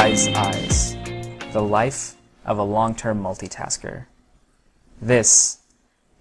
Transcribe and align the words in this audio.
Eyes 0.00 0.28
Eyes 0.28 0.96
The 1.52 1.60
Life 1.60 2.16
of 2.46 2.56
a 2.56 2.62
Long 2.62 2.94
Term 2.94 3.22
Multitasker. 3.22 4.06
This 4.98 5.58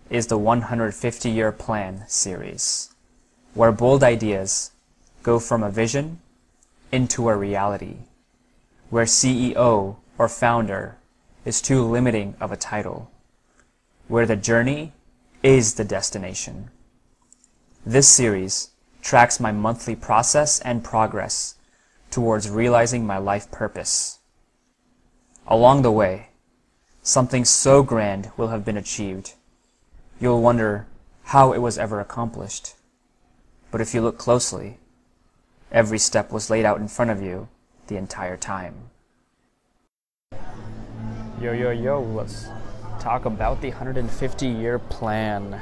is 0.10 0.28
the 0.28 0.38
150 0.38 1.30
Year 1.30 1.54
Plan 1.54 2.04
series, 2.06 2.94
where 3.54 3.72
bold 3.72 4.04
ideas 4.04 4.72
go 5.24 5.40
from 5.40 5.64
a 5.64 5.70
vision 5.72 6.20
into 6.92 7.30
a 7.30 7.38
reality, 7.38 8.00
where 8.90 9.06
CEO 9.06 9.96
or 10.18 10.28
founder 10.28 10.98
is 11.46 11.62
too 11.62 11.82
limiting 11.82 12.36
of 12.42 12.52
a 12.52 12.58
title, 12.58 13.10
where 14.10 14.26
the 14.26 14.36
journey 14.36 14.92
is 15.42 15.76
the 15.76 15.86
destination. 15.86 16.70
This 17.86 18.10
series 18.10 18.72
tracks 19.02 19.40
my 19.40 19.54
monthly 19.54 19.96
process 19.96 20.60
and 20.60 20.84
progress 20.84 21.56
towards 22.12 22.50
realizing 22.50 23.06
my 23.06 23.18
life 23.18 23.52
purpose. 23.52 24.20
Along 25.48 25.82
the 25.82 25.92
way, 25.92 26.30
something 27.02 27.46
so 27.46 27.84
grand 27.84 28.32
will 28.38 28.50
have 28.50 28.66
been 28.66 28.78
achieved. 28.78 29.34
You'll 30.20 30.42
wonder 30.42 30.88
how 31.24 31.54
it 31.54 31.60
was 31.60 31.78
ever 31.78 32.00
accomplished. 32.00 32.76
But 33.72 33.82
if 33.82 33.94
you 33.94 34.02
look 34.02 34.18
closely, 34.18 34.78
every 35.72 36.00
step 36.00 36.32
was 36.32 36.50
laid 36.50 36.66
out 36.66 36.80
in 36.80 36.88
front 36.88 37.12
of 37.12 37.22
you 37.22 37.48
the 37.88 37.98
entire 37.98 38.38
time. 38.38 38.76
Yo, 41.42 41.54
yo, 41.54 41.72
yo, 41.72 42.02
let's 42.02 42.48
talk 43.00 43.26
about 43.26 43.62
the 43.62 43.70
150 43.70 44.48
year 44.48 44.78
plan. 44.78 45.62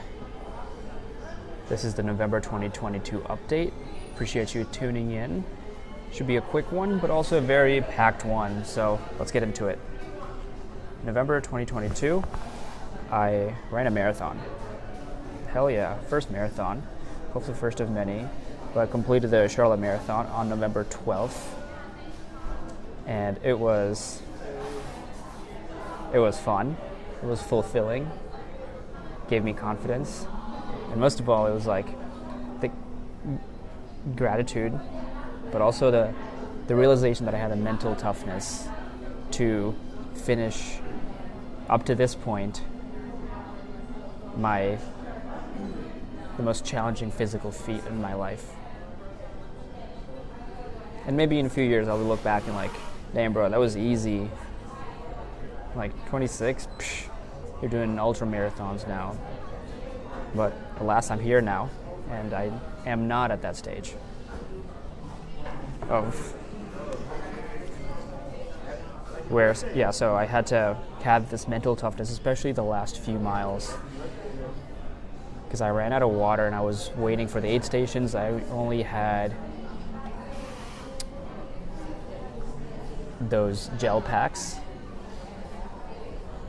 This 1.70 1.84
is 1.84 1.94
the 1.94 2.04
November 2.04 2.40
2022 2.40 3.20
update. 3.20 3.74
Appreciate 4.14 4.56
you 4.56 4.64
tuning 4.72 5.12
in. 5.12 5.44
Should 6.12 6.28
be 6.28 6.38
a 6.38 6.42
quick 6.42 6.72
one, 6.72 7.00
but 7.00 7.10
also 7.10 7.38
a 7.38 7.42
very 7.42 7.82
packed 7.82 8.26
one, 8.26 8.66
so 8.66 9.00
let's 9.20 9.32
get 9.32 9.44
into 9.44 9.68
it. 9.68 9.80
November 11.04 11.40
2022, 11.40 12.24
I 13.12 13.56
ran 13.72 13.88
a 13.88 13.92
marathon. 13.92 14.40
Hell 15.52 15.70
yeah, 15.70 15.98
first 16.10 16.32
marathon. 16.32 16.84
Hopefully, 17.34 17.58
first 17.58 17.80
of 17.80 17.90
many. 17.92 18.28
But 18.74 18.82
I 18.82 18.92
completed 18.92 19.32
the 19.32 19.48
Charlotte 19.48 19.80
Marathon 19.80 20.26
on 20.28 20.50
November 20.50 20.86
12th. 20.86 21.54
And 23.06 23.40
it 23.44 23.58
was 23.58 24.22
it 26.14 26.20
was 26.20 26.40
fun. 26.40 26.78
It 27.22 27.26
was 27.26 27.42
fulfilling. 27.42 28.10
Gave 29.30 29.44
me 29.44 29.54
confidence. 29.54 30.26
And 30.92 31.02
most 31.02 31.20
of 31.20 31.30
all, 31.30 31.48
it 31.48 31.54
was 31.54 31.66
like 31.66 31.88
the 32.62 32.72
gratitude, 34.16 34.80
but 35.52 35.62
also 35.62 35.92
the, 35.92 36.14
the 36.68 36.76
realization 36.76 37.26
that 37.26 37.36
I 37.36 37.38
had 37.38 37.52
the 37.52 37.56
mental 37.56 37.96
toughness 37.96 38.68
to 39.32 39.76
finish 40.14 40.80
up 41.70 41.86
to 41.86 41.96
this 41.96 42.16
point 42.16 42.62
my 44.38 44.78
the 46.38 46.44
most 46.44 46.64
challenging 46.64 47.12
physical 47.12 47.52
feat 47.52 47.84
in 47.88 48.00
my 48.00 48.14
life. 48.14 48.52
And 51.08 51.18
maybe 51.18 51.40
in 51.40 51.48
a 51.48 51.50
few 51.50 51.64
years 51.64 51.88
I'll 51.88 51.98
look 51.98 52.24
back 52.24 52.46
and 52.46 52.56
like, 52.56 52.72
damn 53.14 53.34
bro, 53.34 53.50
that 53.50 53.60
was 53.60 53.76
easy 53.76 54.30
like 55.76 56.10
26, 56.10 56.68
psh, 56.78 57.10
you're 57.62 57.70
doing 57.70 57.98
ultra 58.00 58.28
marathons 58.28 58.88
now. 58.88 59.16
But 60.36 60.54
alas, 60.80 61.12
I'm 61.12 61.20
here 61.20 61.42
now, 61.42 61.70
and 62.10 62.34
I 62.34 62.52
am 62.86 63.08
not 63.08 63.32
at 63.32 63.42
that 63.44 63.56
stage 63.56 63.94
of 65.90 66.14
where, 69.30 69.54
yeah, 69.76 69.92
so 69.92 70.16
I 70.16 70.26
had 70.26 70.48
to 70.48 70.78
have 71.02 71.30
this 71.30 71.48
mental 71.48 71.76
toughness, 71.76 72.12
especially 72.12 72.52
the 72.52 72.64
last 72.64 73.00
few 73.00 73.20
miles. 73.20 73.76
Because 75.46 75.62
I 75.62 75.70
ran 75.70 75.94
out 75.94 76.02
of 76.02 76.12
water 76.12 76.46
and 76.46 76.56
I 76.56 76.62
was 76.62 76.92
waiting 76.96 77.28
for 77.28 77.42
the 77.42 77.48
aid 77.48 77.64
stations. 77.64 78.16
I 78.16 78.32
only 78.52 78.82
had 78.82 79.36
those 83.20 83.70
gel 83.78 84.02
packs 84.02 84.58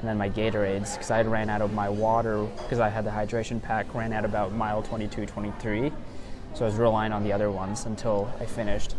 and 0.01 0.09
then 0.09 0.17
my 0.17 0.31
Gatorades 0.31 0.95
because 0.95 1.11
I 1.11 1.17
had 1.17 1.27
ran 1.27 1.51
out 1.51 1.61
of 1.61 1.73
my 1.73 1.89
water 1.89 2.45
because 2.59 2.79
I 2.79 2.89
had 2.89 3.05
the 3.05 3.11
hydration 3.11 3.61
pack 3.61 3.93
ran 3.95 4.13
out 4.13 4.25
about 4.25 4.53
mile 4.53 4.83
22, 4.83 5.27
23. 5.27 5.93
So 6.55 6.65
I 6.65 6.69
was 6.69 6.77
relying 6.77 7.13
on 7.13 7.23
the 7.23 7.33
other 7.33 7.51
ones 7.51 7.85
until 7.85 8.33
I 8.41 8.47
finished. 8.47 8.95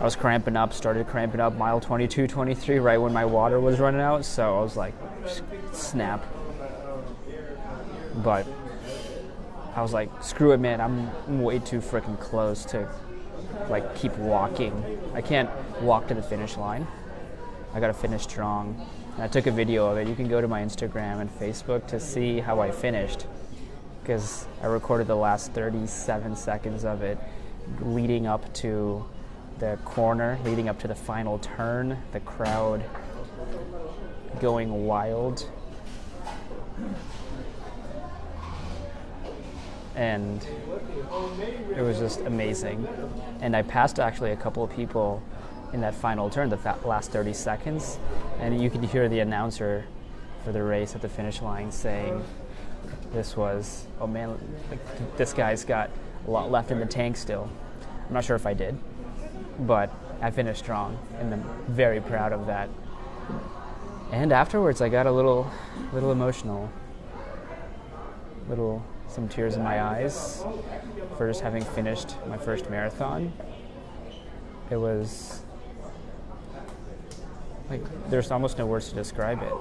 I 0.00 0.04
was 0.04 0.16
cramping 0.16 0.56
up, 0.56 0.72
started 0.72 1.06
cramping 1.06 1.40
up 1.40 1.54
mile 1.56 1.80
22, 1.80 2.26
23 2.26 2.78
right 2.78 2.98
when 2.98 3.12
my 3.12 3.24
water 3.24 3.60
was 3.60 3.78
running 3.80 4.00
out. 4.00 4.24
So 4.24 4.58
I 4.58 4.60
was 4.62 4.76
like, 4.76 4.94
snap. 5.72 6.24
But 8.16 8.46
I 9.74 9.82
was 9.82 9.92
like, 9.92 10.10
screw 10.22 10.52
it, 10.52 10.60
man. 10.60 10.80
I'm 10.80 11.42
way 11.42 11.58
too 11.58 11.80
freaking 11.80 12.18
close 12.18 12.64
to 12.66 12.88
like 13.68 13.94
keep 13.94 14.16
walking. 14.18 15.00
I 15.14 15.20
can't 15.20 15.50
walk 15.80 16.08
to 16.08 16.14
the 16.14 16.22
finish 16.22 16.56
line. 16.56 16.86
I 17.74 17.80
gotta 17.80 17.94
finish 17.94 18.22
strong. 18.22 18.86
And 19.14 19.22
I 19.22 19.28
took 19.28 19.46
a 19.46 19.50
video 19.50 19.86
of 19.86 19.98
it. 19.98 20.08
You 20.08 20.14
can 20.14 20.28
go 20.28 20.40
to 20.40 20.48
my 20.48 20.62
Instagram 20.62 21.20
and 21.20 21.30
Facebook 21.30 21.86
to 21.88 22.00
see 22.00 22.40
how 22.40 22.60
I 22.60 22.70
finished 22.70 23.26
because 24.06 24.46
I 24.62 24.66
recorded 24.66 25.08
the 25.08 25.16
last 25.16 25.50
37 25.50 26.36
seconds 26.36 26.84
of 26.84 27.02
it 27.02 27.18
leading 27.80 28.28
up 28.28 28.54
to 28.54 29.04
the 29.58 29.80
corner, 29.84 30.38
leading 30.44 30.68
up 30.68 30.78
to 30.82 30.86
the 30.86 30.94
final 30.94 31.40
turn, 31.40 31.98
the 32.12 32.20
crowd 32.20 32.84
going 34.40 34.86
wild. 34.86 35.50
And 39.96 40.46
it 41.76 41.82
was 41.82 41.98
just 41.98 42.20
amazing. 42.20 42.86
And 43.40 43.56
I 43.56 43.62
passed 43.62 43.98
actually 43.98 44.30
a 44.30 44.36
couple 44.36 44.62
of 44.62 44.70
people 44.70 45.20
in 45.72 45.80
that 45.80 45.96
final 45.96 46.30
turn, 46.30 46.48
the 46.48 46.76
last 46.84 47.10
30 47.10 47.32
seconds, 47.32 47.98
and 48.38 48.62
you 48.62 48.70
could 48.70 48.84
hear 48.84 49.08
the 49.08 49.18
announcer 49.18 49.84
for 50.44 50.52
the 50.52 50.62
race 50.62 50.94
at 50.94 51.02
the 51.02 51.08
finish 51.08 51.42
line 51.42 51.72
saying, 51.72 52.22
"This 53.16 53.34
was 53.34 53.86
oh 53.98 54.06
man, 54.06 54.38
like, 54.68 55.16
this 55.16 55.32
guy's 55.32 55.64
got 55.64 55.88
a 56.26 56.30
lot 56.30 56.50
left 56.50 56.70
in 56.70 56.78
the 56.78 56.84
tank 56.84 57.16
still." 57.16 57.48
I'm 58.06 58.12
not 58.12 58.24
sure 58.24 58.36
if 58.36 58.46
I 58.46 58.52
did, 58.52 58.78
but 59.60 59.90
I 60.20 60.30
finished 60.30 60.62
strong, 60.62 60.98
and 61.18 61.32
I'm 61.32 61.42
very 61.66 61.98
proud 61.98 62.34
of 62.34 62.46
that. 62.46 62.68
And 64.12 64.32
afterwards, 64.32 64.82
I 64.82 64.90
got 64.90 65.06
a 65.06 65.10
little, 65.10 65.50
little 65.94 66.12
emotional, 66.12 66.68
little 68.50 68.82
some 69.08 69.28
tears 69.28 69.56
in 69.56 69.62
my 69.62 69.82
eyes 69.82 70.44
for 71.16 71.26
just 71.26 71.40
having 71.40 71.64
finished 71.64 72.16
my 72.28 72.36
first 72.36 72.68
marathon. 72.68 73.32
It 74.70 74.76
was 74.76 75.40
like 77.68 78.10
there's 78.10 78.30
almost 78.30 78.58
no 78.58 78.66
words 78.66 78.88
to 78.90 78.94
describe 78.94 79.42
it. 79.42 79.52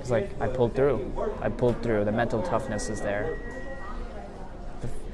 It's 0.00 0.10
like 0.10 0.30
I 0.40 0.48
pulled 0.48 0.74
through. 0.74 1.12
I 1.40 1.48
pulled 1.48 1.82
through. 1.82 2.04
The 2.04 2.12
mental 2.12 2.42
toughness 2.42 2.88
is 2.88 3.00
there. 3.00 3.38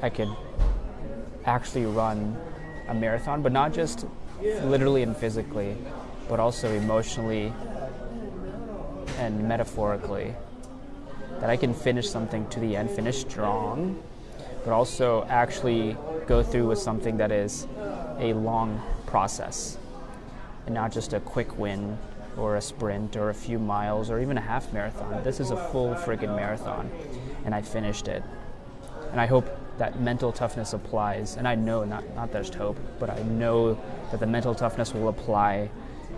I 0.03 0.11
could 0.11 0.29
actually 1.45 1.87
run 1.87 2.37
a 2.89 2.95
marathon, 2.95 3.43
but 3.43 3.53
not 3.53 3.73
just 3.73 4.07
literally 4.41 5.03
and 5.03 5.17
physically, 5.17 5.77
but 6.29 6.41
also 6.41 6.73
emotionally 6.73 7.53
and 9.19 9.49
metaphorically. 9.49 10.35
That 11.41 11.51
I 11.51 11.57
can 11.57 11.75
finish 11.75 12.09
something 12.09 12.49
to 12.51 12.61
the 12.61 12.77
end, 12.77 12.91
finish 12.91 13.21
strong, 13.21 14.01
but 14.65 14.73
also 14.73 15.25
actually 15.29 15.97
go 16.27 16.43
through 16.43 16.69
with 16.69 16.79
something 16.79 17.17
that 17.17 17.33
is 17.33 17.67
a 18.19 18.33
long 18.35 18.81
process 19.07 19.77
and 20.67 20.75
not 20.75 20.93
just 20.93 21.13
a 21.13 21.21
quick 21.21 21.59
win 21.59 21.99
or 22.37 22.57
a 22.57 22.61
sprint 22.61 23.17
or 23.17 23.31
a 23.31 23.35
few 23.35 23.59
miles 23.59 24.11
or 24.11 24.21
even 24.21 24.39
a 24.39 24.41
half 24.41 24.73
marathon. 24.73 25.23
This 25.23 25.41
is 25.41 25.51
a 25.51 25.57
full 25.71 25.95
friggin' 25.95 26.35
marathon, 26.35 26.91
and 27.45 27.55
I 27.55 27.63
finished 27.63 28.09
it. 28.09 28.23
And 29.11 29.21
I 29.21 29.27
hope 29.27 29.47
that 29.79 30.01
mental 30.01 30.33
toughness 30.33 30.73
applies. 30.73 31.37
And 31.37 31.47
I 31.47 31.55
know, 31.55 31.85
not, 31.85 32.05
not 32.15 32.33
just 32.33 32.55
hope, 32.55 32.79
but 32.99 33.11
I 33.11 33.19
know 33.23 33.79
that 34.11 34.21
the 34.21 34.27
mental 34.27 34.55
toughness 34.55 34.95
will 34.95 35.09
apply 35.09 35.71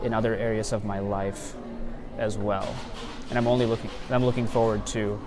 in 0.03 0.15
other 0.15 0.35
areas 0.37 0.73
of 0.73 0.85
my 0.85 0.99
life 0.99 1.55
as 2.19 2.39
well. 2.39 2.75
And 3.31 3.39
I'm 3.39 3.47
only 3.47 3.67
looking, 3.67 3.91
I'm 4.11 4.25
looking 4.25 4.47
forward 4.47 4.87
to 4.89 5.21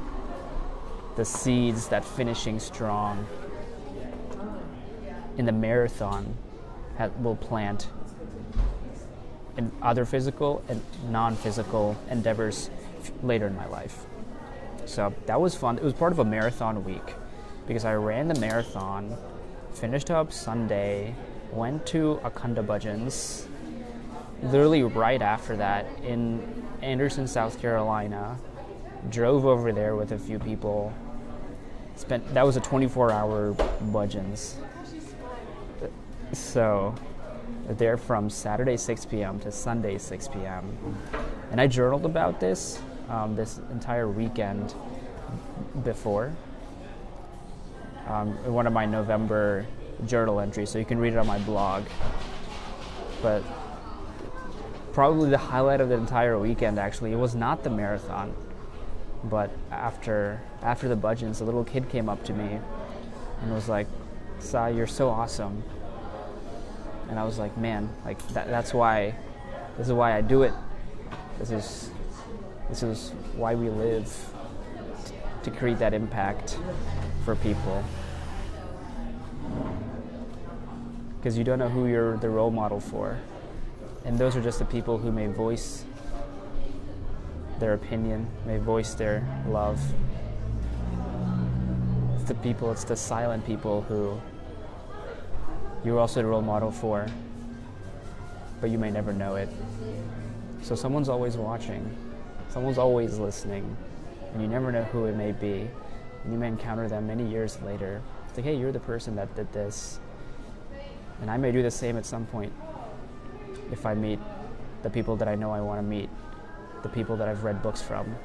the 1.15 1.25
seeds 1.25 1.87
that 1.89 2.05
finishing 2.05 2.59
strong 2.59 3.25
in 5.37 5.45
the 5.45 5.51
marathon 5.51 6.35
will 7.19 7.35
plant 7.35 7.89
in 9.57 9.71
other 9.81 10.05
physical 10.05 10.63
and 10.69 10.81
non-physical 11.09 11.97
endeavors 12.09 12.69
later 13.23 13.47
in 13.47 13.55
my 13.55 13.67
life. 13.67 14.05
So 14.85 15.13
that 15.25 15.41
was 15.41 15.55
fun. 15.55 15.77
It 15.77 15.83
was 15.83 15.93
part 15.93 16.11
of 16.11 16.19
a 16.19 16.25
marathon 16.25 16.83
week 16.83 17.15
because 17.67 17.83
I 17.83 17.95
ran 17.95 18.27
the 18.27 18.39
marathon, 18.39 19.17
finished 19.73 20.09
up 20.09 20.31
Sunday, 20.31 21.13
went 21.51 21.85
to 21.87 22.19
Akhanda 22.23 22.65
Bhajans, 22.65 23.47
literally 24.43 24.83
right 24.83 25.21
after 25.21 25.57
that, 25.57 25.85
in 26.03 26.63
Anderson, 26.81 27.27
South 27.27 27.59
Carolina, 27.59 28.37
drove 29.09 29.45
over 29.45 29.71
there 29.71 29.95
with 29.95 30.11
a 30.11 30.17
few 30.17 30.39
people. 30.39 30.93
Spent 31.95 32.33
that 32.33 32.45
was 32.45 32.55
a 32.57 32.61
24-hour 32.61 33.53
bhajans. 33.91 34.53
So 36.31 36.93
they're 37.69 37.97
from 37.97 38.29
Saturday 38.29 38.77
6 38.77 39.05
p.m. 39.05 39.39
to 39.39 39.51
Sunday 39.51 39.97
6 39.97 40.27
p.m. 40.29 40.97
And 41.51 41.59
I 41.59 41.67
journaled 41.67 42.05
about 42.05 42.39
this 42.39 42.79
um, 43.09 43.35
this 43.35 43.59
entire 43.71 44.09
weekend 44.09 44.73
before 45.83 46.33
um, 48.07 48.37
in 48.45 48.53
one 48.53 48.67
of 48.67 48.73
my 48.73 48.85
November 48.85 49.65
journal 50.05 50.39
entries, 50.39 50.69
so 50.69 50.79
you 50.79 50.85
can 50.85 50.97
read 50.97 51.13
it 51.13 51.19
on 51.19 51.27
my 51.27 51.39
blog. 51.39 51.85
But 53.21 53.43
probably 54.93 55.29
the 55.29 55.37
highlight 55.37 55.81
of 55.81 55.89
the 55.89 55.95
entire 55.95 56.37
weekend, 56.39 56.79
actually, 56.79 57.11
it 57.11 57.17
was 57.17 57.35
not 57.35 57.63
the 57.63 57.69
marathon, 57.69 58.33
but 59.25 59.51
after 59.71 60.41
after 60.61 60.87
the 60.87 60.95
bhajans, 60.95 61.41
a 61.41 61.43
little 61.43 61.63
kid 61.63 61.89
came 61.89 62.09
up 62.09 62.23
to 62.25 62.33
me 62.33 62.59
and 63.41 63.53
was 63.53 63.67
like, 63.67 63.87
"Sai, 64.39 64.69
you're 64.69 64.87
so 64.87 65.09
awesome." 65.09 65.63
And 67.09 67.19
I 67.19 67.23
was 67.23 67.37
like, 67.37 67.57
"Man, 67.57 67.89
like 68.05 68.25
that, 68.29 68.47
that's 68.47 68.73
why. 68.73 69.15
This 69.77 69.87
is 69.87 69.93
why 69.93 70.15
I 70.15 70.21
do 70.21 70.43
it. 70.43 70.53
This 71.39 71.51
is 71.51 71.89
this 72.69 72.83
is 72.83 73.11
why 73.35 73.55
we 73.55 73.69
live." 73.69 74.33
to 75.49 75.57
create 75.57 75.79
that 75.79 75.93
impact 75.93 76.59
for 77.23 77.35
people. 77.37 77.81
Because 81.17 81.37
you 81.37 81.45
don't 81.45 81.57
know 81.57 81.69
who 81.69 81.87
you're 81.87 82.17
the 82.17 82.29
role 82.29 82.51
model 82.51 82.81
for. 82.81 83.17
And 84.03 84.19
those 84.19 84.35
are 84.35 84.41
just 84.41 84.59
the 84.59 84.65
people 84.65 84.97
who 84.97 85.09
may 85.09 85.27
voice 85.27 85.85
their 87.59 87.73
opinion, 87.73 88.27
may 88.45 88.57
voice 88.57 88.93
their 88.93 89.25
love. 89.47 89.79
It's 92.15 92.25
the 92.25 92.35
people, 92.35 92.69
it's 92.71 92.83
the 92.83 92.97
silent 92.97 93.45
people 93.45 93.83
who 93.83 94.19
you're 95.83 95.99
also 95.99 96.21
the 96.21 96.27
role 96.27 96.41
model 96.41 96.71
for, 96.71 97.07
but 98.61 98.69
you 98.69 98.77
may 98.77 98.91
never 98.91 99.13
know 99.13 99.35
it. 99.35 99.49
So 100.63 100.75
someone's 100.75 101.09
always 101.09 101.37
watching, 101.37 101.89
someone's 102.49 102.77
always 102.77 103.17
listening 103.19 103.77
and 104.33 104.41
you 104.41 104.47
never 104.47 104.71
know 104.71 104.83
who 104.83 105.05
it 105.05 105.15
may 105.15 105.31
be. 105.31 105.67
And 106.23 106.33
you 106.33 106.37
may 106.37 106.47
encounter 106.47 106.87
them 106.87 107.07
many 107.07 107.27
years 107.27 107.61
later. 107.61 108.01
It's 108.27 108.37
like, 108.37 108.45
hey, 108.45 108.55
you're 108.55 108.71
the 108.71 108.79
person 108.79 109.15
that 109.15 109.33
did 109.35 109.51
this. 109.53 109.99
And 111.21 111.31
I 111.31 111.37
may 111.37 111.51
do 111.51 111.63
the 111.63 111.71
same 111.71 111.97
at 111.97 112.05
some 112.05 112.25
point 112.27 112.53
if 113.71 113.85
I 113.85 113.93
meet 113.93 114.19
the 114.83 114.89
people 114.89 115.15
that 115.15 115.27
I 115.27 115.35
know 115.35 115.51
I 115.51 115.61
want 115.61 115.79
to 115.79 115.83
meet, 115.83 116.09
the 116.83 116.89
people 116.89 117.17
that 117.17 117.27
I've 117.27 117.43
read 117.43 117.61
books 117.63 117.81
from, 117.81 118.15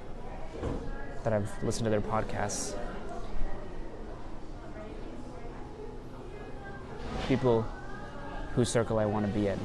that 1.25 1.32
I've 1.32 1.50
listened 1.62 1.84
to 1.84 1.90
their 1.90 2.00
podcasts. 2.00 2.76
People 7.32 7.67
whose 8.55 8.69
circle 8.69 8.99
I 8.99 9.06
want 9.06 9.25
to 9.25 9.32
be 9.32 9.46
in. 9.46 9.58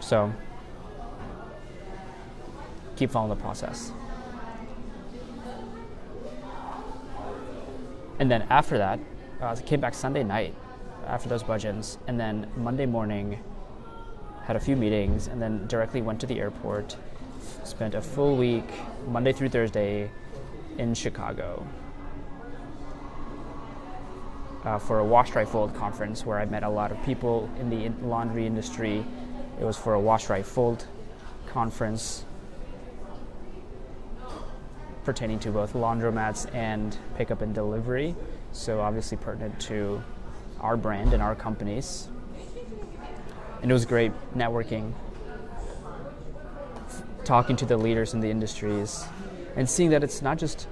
So, 0.00 0.32
keep 2.96 3.12
following 3.12 3.30
the 3.30 3.40
process. 3.40 3.92
And 8.18 8.28
then 8.28 8.42
after 8.50 8.78
that, 8.78 8.98
uh, 9.40 9.54
I 9.56 9.62
came 9.62 9.78
back 9.78 9.94
Sunday 9.94 10.24
night 10.24 10.56
after 11.06 11.28
those 11.28 11.44
bhajans, 11.44 11.98
and 12.08 12.18
then 12.18 12.50
Monday 12.56 12.84
morning 12.84 13.38
had 14.42 14.56
a 14.56 14.60
few 14.60 14.74
meetings, 14.74 15.28
and 15.28 15.40
then 15.40 15.68
directly 15.68 16.02
went 16.02 16.18
to 16.18 16.26
the 16.26 16.40
airport. 16.40 16.96
Spent 17.62 17.94
a 17.94 18.02
full 18.02 18.36
week, 18.36 18.68
Monday 19.06 19.32
through 19.32 19.50
Thursday, 19.50 20.10
in 20.78 20.94
Chicago 20.94 21.64
uh, 24.64 24.78
for 24.78 24.98
a 24.98 25.04
Wash 25.04 25.30
Dry 25.30 25.44
Fold 25.44 25.74
conference 25.74 26.26
where 26.26 26.38
I 26.38 26.44
met 26.44 26.62
a 26.62 26.68
lot 26.68 26.90
of 26.90 27.02
people 27.04 27.48
in 27.60 27.70
the 27.70 27.90
laundry 28.06 28.46
industry. 28.46 29.04
It 29.60 29.64
was 29.64 29.76
for 29.76 29.94
a 29.94 30.00
Wash 30.00 30.26
Dry 30.26 30.42
Fold 30.42 30.86
conference 31.46 32.24
pertaining 35.04 35.38
to 35.38 35.50
both 35.50 35.72
laundromats 35.72 36.52
and 36.54 36.96
pickup 37.16 37.40
and 37.40 37.54
delivery. 37.54 38.14
So, 38.52 38.80
obviously, 38.80 39.16
pertinent 39.16 39.58
to 39.62 40.02
our 40.60 40.76
brand 40.76 41.12
and 41.12 41.22
our 41.22 41.34
companies. 41.34 42.08
And 43.62 43.70
it 43.70 43.74
was 43.74 43.86
great 43.86 44.12
networking, 44.36 44.92
talking 47.24 47.56
to 47.56 47.66
the 47.66 47.76
leaders 47.76 48.14
in 48.14 48.20
the 48.20 48.30
industries, 48.30 49.04
and 49.56 49.68
seeing 49.68 49.90
that 49.90 50.04
it's 50.04 50.22
not 50.22 50.38
just 50.38 50.68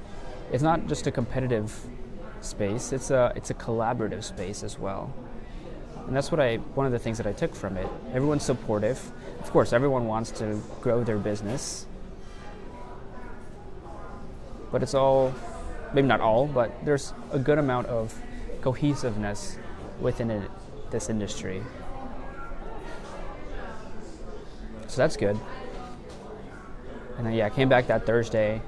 it's 0.52 0.62
not 0.62 0.86
just 0.86 1.06
a 1.06 1.10
competitive 1.10 1.74
space; 2.46 2.92
it's 2.92 3.10
a 3.10 3.32
it's 3.36 3.50
a 3.50 3.54
collaborative 3.54 4.24
space 4.24 4.62
as 4.62 4.78
well. 4.78 5.12
And 6.06 6.14
that's 6.14 6.30
what 6.30 6.40
I 6.40 6.56
one 6.56 6.86
of 6.86 6.92
the 6.92 6.98
things 6.98 7.18
that 7.18 7.26
I 7.26 7.32
took 7.32 7.54
from 7.54 7.76
it. 7.76 7.88
Everyone's 8.12 8.44
supportive. 8.44 9.12
Of 9.40 9.50
course, 9.50 9.72
everyone 9.72 10.06
wants 10.06 10.30
to 10.32 10.60
grow 10.80 11.04
their 11.04 11.18
business 11.18 11.86
but 14.70 14.82
it's 14.82 14.94
all, 14.94 15.34
maybe 15.94 16.06
not 16.06 16.20
all, 16.20 16.46
but 16.46 16.72
there's 16.84 17.12
a 17.32 17.38
good 17.38 17.58
amount 17.58 17.86
of 17.86 18.14
cohesiveness 18.60 19.58
within 20.00 20.30
it, 20.30 20.50
this 20.90 21.08
industry. 21.08 21.62
So 24.88 24.96
that's 24.98 25.16
good. 25.16 25.38
And 27.16 27.26
then 27.26 27.32
yeah, 27.32 27.46
I 27.46 27.50
came 27.50 27.68
back 27.68 27.86
that 27.86 28.04
Thursday, 28.04 28.60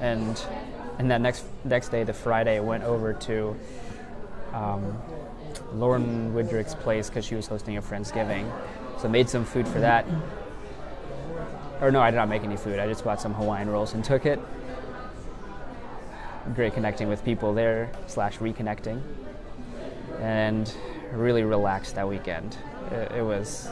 and 0.00 0.38
and 0.98 1.10
that 1.10 1.20
next 1.20 1.44
next 1.64 1.88
day, 1.88 2.04
the 2.04 2.12
Friday, 2.12 2.60
went 2.60 2.84
over 2.84 3.12
to 3.14 3.56
um, 4.52 4.98
Lauren 5.74 6.32
Widrick's 6.32 6.74
place 6.74 7.08
because 7.08 7.24
she 7.24 7.34
was 7.34 7.46
hosting 7.46 7.76
a 7.76 7.82
Friendsgiving. 7.82 8.50
So 9.00 9.08
made 9.08 9.28
some 9.28 9.44
food 9.44 9.68
for 9.68 9.80
that. 9.80 10.04
Or 11.80 11.92
no, 11.92 12.00
I 12.00 12.10
did 12.10 12.16
not 12.16 12.28
make 12.28 12.42
any 12.42 12.56
food. 12.56 12.80
I 12.80 12.88
just 12.88 13.04
bought 13.04 13.20
some 13.20 13.32
Hawaiian 13.34 13.70
rolls 13.70 13.94
and 13.94 14.04
took 14.04 14.26
it 14.26 14.40
great 16.54 16.74
connecting 16.74 17.08
with 17.08 17.24
people 17.24 17.52
there 17.52 17.90
slash 18.06 18.38
reconnecting 18.38 19.02
and 20.20 20.74
really 21.12 21.44
relaxed 21.44 21.94
that 21.94 22.08
weekend 22.08 22.56
it, 22.90 23.12
it, 23.16 23.22
was 23.22 23.68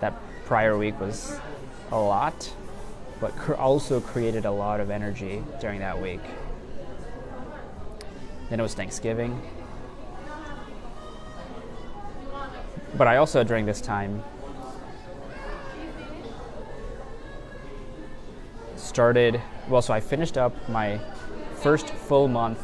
that 0.00 0.14
prior 0.44 0.76
week 0.76 0.98
was 1.00 1.38
a 1.92 1.98
lot 1.98 2.52
but 3.20 3.32
also 3.58 4.00
created 4.00 4.44
a 4.44 4.50
lot 4.50 4.80
of 4.80 4.90
energy 4.90 5.42
during 5.60 5.80
that 5.80 6.00
week 6.00 6.20
then 8.50 8.60
it 8.60 8.62
was 8.62 8.74
thanksgiving 8.74 9.40
but 12.96 13.06
i 13.06 13.16
also 13.16 13.42
during 13.42 13.66
this 13.66 13.80
time 13.80 14.22
started, 18.96 19.42
well, 19.68 19.82
so 19.82 19.92
I 19.92 20.00
finished 20.00 20.38
up 20.38 20.54
my 20.70 20.98
first 21.56 21.90
full 21.90 22.28
month 22.28 22.58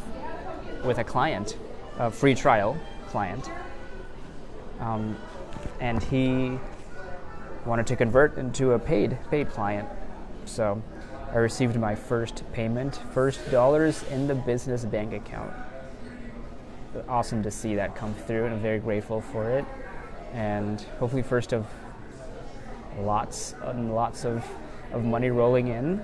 with 0.83 0.97
a 0.97 1.03
client, 1.03 1.57
a 1.99 2.09
free 2.09 2.33
trial 2.33 2.75
client. 3.05 3.51
Um, 4.79 5.15
and 5.79 6.01
he 6.01 6.57
wanted 7.67 7.85
to 7.85 7.95
convert 7.95 8.37
into 8.39 8.71
a 8.71 8.79
paid 8.79 9.15
paid 9.29 9.51
client. 9.51 9.87
So 10.45 10.81
I 11.31 11.37
received 11.37 11.75
my 11.75 11.95
first 11.95 12.43
payment, 12.53 12.99
first 13.11 13.49
dollars 13.51 14.03
in 14.11 14.27
the 14.27 14.35
business 14.35 14.85
bank 14.85 15.13
account. 15.13 15.51
Awesome 17.09 17.41
to 17.43 17.51
see 17.51 17.75
that 17.75 17.95
come 17.95 18.13
through, 18.13 18.45
and 18.45 18.53
I'm 18.53 18.61
very 18.61 18.79
grateful 18.79 19.21
for 19.21 19.49
it. 19.49 19.65
And 20.33 20.81
hopefully, 20.99 21.23
first 21.23 21.53
of 21.53 21.65
lots 22.99 23.55
and 23.63 23.95
lots 23.95 24.25
of, 24.25 24.47
of 24.91 25.03
money 25.03 25.31
rolling 25.31 25.67
in 25.69 26.03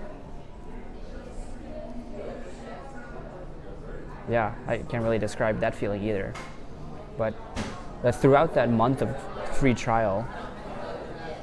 yeah, 4.30 4.54
I 4.68 4.78
can't 4.78 5.04
really 5.04 5.20
describe 5.20 5.60
that 5.60 5.76
feeling 5.76 6.04
either. 6.04 6.34
But 7.18 7.34
uh, 8.04 8.12
throughout 8.12 8.54
that 8.54 8.70
month 8.70 9.02
of 9.02 9.16
free 9.58 9.74
trial, 9.74 10.28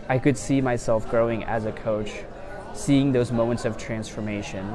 I 0.08 0.18
could 0.18 0.38
see 0.38 0.60
myself 0.60 1.08
growing 1.10 1.44
as 1.44 1.64
a 1.64 1.72
coach, 1.72 2.12
seeing 2.76 3.10
those 3.12 3.32
moments 3.32 3.64
of 3.64 3.78
transformation 3.78 4.72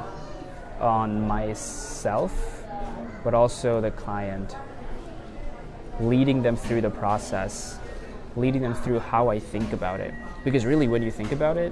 on 0.79 1.27
myself, 1.27 2.63
but 3.24 3.34
also 3.34 3.79
the 3.79 3.91
client, 3.91 4.55
leading 6.00 6.41
them 6.41 6.55
through 6.55 6.81
the 6.81 6.89
process, 6.89 7.77
leading 8.36 8.62
them 8.62 8.74
through 8.74 9.00
how 9.00 9.29
I 9.29 9.39
think 9.39 9.72
about 9.72 10.00
it. 10.00 10.13
Because 10.43 10.65
really, 10.65 10.88
when 10.88 11.03
you 11.03 11.12
think 11.12 11.31
about 11.31 11.58
it, 11.58 11.72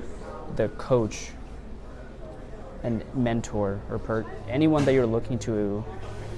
the 0.56 0.70
coach 0.70 1.32
and 2.84 3.04
mentor 3.14 3.82
or 3.90 4.00
per- 4.00 4.26
anyone 4.48 4.86
that 4.86 4.94
you're 4.94 5.06
looking 5.06 5.38
to 5.40 5.84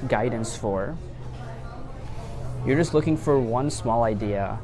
guidance 0.07 0.55
for 0.55 0.97
You're 2.65 2.77
just 2.77 2.93
looking 2.93 3.17
for 3.17 3.39
one 3.39 3.71
small 3.71 4.03
idea, 4.03 4.59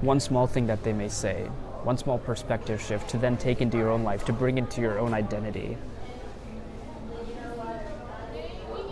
one 0.00 0.18
small 0.18 0.46
thing 0.46 0.66
that 0.66 0.82
they 0.82 0.94
may 0.94 1.08
say, 1.08 1.50
one 1.84 1.98
small 1.98 2.18
perspective 2.18 2.80
shift 2.80 3.08
to 3.10 3.18
then 3.18 3.36
take 3.36 3.60
into 3.60 3.76
your 3.76 3.90
own 3.90 4.02
life, 4.02 4.24
to 4.24 4.32
bring 4.32 4.58
into 4.58 4.80
your 4.80 4.98
own 4.98 5.12
identity, 5.12 5.76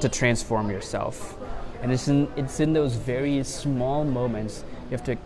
to 0.01 0.09
transform 0.09 0.71
yourself. 0.71 1.39
And 1.83 1.91
it's 1.91 2.09
in, 2.09 2.31
it's 2.37 2.61
in 2.61 2.73
those 2.73 2.95
very 2.95 3.43
small 3.45 4.05
moments 4.05 4.65
you 4.85 4.91
have 4.91 5.05
to 5.05 5.17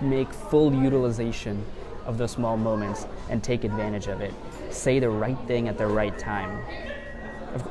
make 0.00 0.30
full 0.32 0.74
utilization 0.74 1.64
of 2.04 2.18
those 2.18 2.32
small 2.32 2.56
moments 2.56 3.06
and 3.30 3.42
take 3.42 3.64
advantage 3.64 4.08
of 4.08 4.20
it. 4.20 4.34
Say 4.70 4.98
the 4.98 5.08
right 5.08 5.38
thing 5.46 5.68
at 5.68 5.78
the 5.78 5.86
right 5.86 6.16
time. 6.18 6.62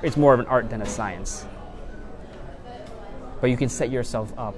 It's 0.02 0.18
more 0.18 0.34
of 0.34 0.40
an 0.40 0.48
art 0.48 0.70
than 0.70 0.82
a 0.82 0.86
science. 0.86 1.46
But 3.42 3.50
you 3.50 3.58
can 3.58 3.70
set 3.70 3.92
yourself 3.92 4.34
up. 4.38 4.56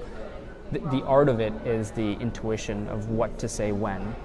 The, 0.71 0.79
the 0.79 1.03
art 1.05 1.29
of 1.29 1.39
it 1.39 1.53
is 1.65 1.91
the 1.91 2.13
intuition 2.13 2.87
of 2.89 3.09
what 3.09 3.37
to 3.39 3.47
say 3.47 3.71
when, 3.71 4.15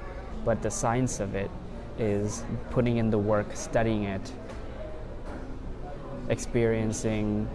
but 0.45 0.61
the 0.63 0.71
science 0.71 1.21
of 1.21 1.35
it 1.35 1.51
is 1.99 2.43
putting 2.71 2.97
in 2.97 3.11
the 3.11 3.19
work, 3.19 3.55
studying 3.55 4.05
it, 4.05 4.33
experiencing 6.29 7.49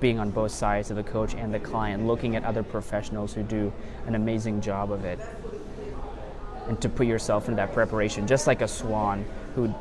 being 0.00 0.18
on 0.18 0.30
both 0.30 0.50
sides 0.50 0.90
of 0.90 0.96
the 0.96 1.02
coach 1.04 1.34
and 1.34 1.54
the 1.54 1.60
client, 1.60 2.04
looking 2.04 2.34
at 2.34 2.42
other 2.42 2.64
professionals 2.64 3.32
who 3.32 3.44
do 3.44 3.72
an 4.06 4.16
amazing 4.16 4.60
job 4.60 4.90
of 4.90 5.04
it, 5.04 5.20
and 6.66 6.80
to 6.80 6.88
put 6.88 7.06
yourself 7.06 7.48
in 7.48 7.54
that 7.54 7.72
preparation, 7.72 8.26
just 8.26 8.48
like 8.48 8.62
a 8.62 8.68
swan 8.68 9.24
who 9.54 9.72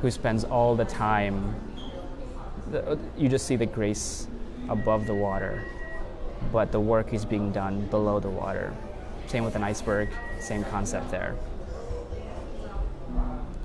who 0.00 0.10
spends 0.10 0.44
all 0.44 0.74
the 0.74 0.84
time. 0.84 1.54
You 3.16 3.28
just 3.28 3.46
see 3.46 3.56
the 3.56 3.66
grace 3.66 4.26
above 4.68 5.06
the 5.06 5.14
water, 5.14 5.64
but 6.52 6.72
the 6.72 6.80
work 6.80 7.12
is 7.12 7.24
being 7.24 7.52
done 7.52 7.86
below 7.86 8.20
the 8.20 8.30
water. 8.30 8.74
Same 9.26 9.44
with 9.44 9.56
an 9.56 9.64
iceberg, 9.64 10.08
same 10.40 10.64
concept 10.64 11.10
there. 11.10 11.34